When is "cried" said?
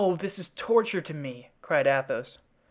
1.61-1.85